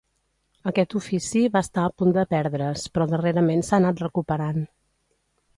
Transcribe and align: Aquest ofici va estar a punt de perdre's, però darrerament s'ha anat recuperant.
Aquest 0.71 0.95
ofici 0.99 1.43
va 1.57 1.61
estar 1.67 1.83
a 1.89 1.93
punt 2.03 2.15
de 2.17 2.25
perdre's, 2.33 2.87
però 2.97 3.07
darrerament 3.13 3.65
s'ha 3.69 3.81
anat 3.81 4.03
recuperant. 4.09 4.67